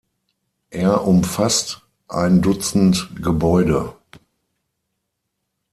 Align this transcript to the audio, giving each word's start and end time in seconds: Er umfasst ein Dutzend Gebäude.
Er 0.71 1.05
umfasst 1.07 1.81
ein 2.07 2.41
Dutzend 2.41 3.11
Gebäude. 3.21 3.93